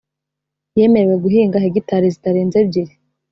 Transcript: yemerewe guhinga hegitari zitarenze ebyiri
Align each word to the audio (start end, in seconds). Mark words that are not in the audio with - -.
yemerewe 0.77 1.15
guhinga 1.23 1.63
hegitari 1.63 2.13
zitarenze 2.15 2.57
ebyiri 2.63 2.93